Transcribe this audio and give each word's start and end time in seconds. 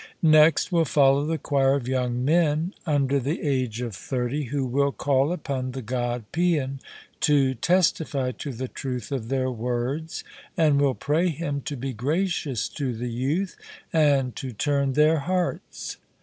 Next 0.33 0.71
will 0.71 0.83
follow 0.85 1.27
the 1.27 1.37
choir 1.37 1.75
of 1.75 1.87
young 1.87 2.25
men 2.25 2.73
under 2.87 3.19
the 3.19 3.39
age 3.43 3.81
of 3.81 3.95
thirty, 3.95 4.45
who 4.45 4.65
will 4.65 4.91
call 4.91 5.31
upon 5.31 5.73
the 5.73 5.83
God 5.83 6.23
Paean 6.31 6.79
to 7.19 7.53
testify 7.53 8.31
to 8.31 8.51
the 8.51 8.67
truth 8.67 9.11
of 9.11 9.29
their 9.29 9.51
words, 9.51 10.23
and 10.57 10.81
will 10.81 10.95
pray 10.95 11.29
him 11.29 11.61
to 11.65 11.77
be 11.77 11.93
gracious 11.93 12.67
to 12.69 12.95
the 12.97 13.11
youth 13.11 13.55
and 13.93 14.35
to 14.37 14.51
turn 14.53 14.93
their 14.93 15.19
hearts. 15.19 15.97